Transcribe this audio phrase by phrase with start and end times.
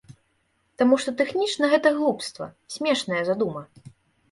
[0.81, 3.63] Таму што тэхнічна гэта глупства, смешная задума.